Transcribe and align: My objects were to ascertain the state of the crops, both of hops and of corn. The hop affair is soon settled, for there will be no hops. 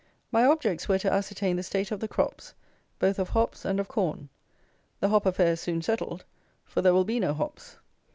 My 0.31 0.45
objects 0.45 0.89
were 0.89 0.97
to 0.97 1.13
ascertain 1.13 1.57
the 1.57 1.61
state 1.61 1.91
of 1.91 1.99
the 1.99 2.07
crops, 2.07 2.55
both 2.97 3.19
of 3.19 3.29
hops 3.29 3.65
and 3.65 3.79
of 3.79 3.87
corn. 3.87 4.29
The 4.99 5.09
hop 5.09 5.27
affair 5.27 5.51
is 5.53 5.61
soon 5.61 5.83
settled, 5.83 6.25
for 6.65 6.81
there 6.81 6.95
will 6.95 7.05
be 7.05 7.19
no 7.19 7.35
hops. 7.35 7.77